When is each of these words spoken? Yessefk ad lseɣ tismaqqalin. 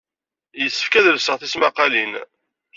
Yessefk 0.61 0.93
ad 0.99 1.05
lseɣ 1.15 1.35
tismaqqalin. 1.37 2.13